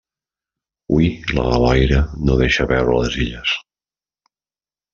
[0.95, 2.01] Hui la boira
[2.31, 3.55] no deixa veure les Illes.